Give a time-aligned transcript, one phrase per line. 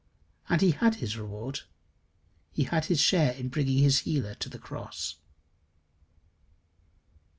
[0.49, 1.59] And he had his reward.
[2.51, 5.17] He had his share in bringing his healer to the cross.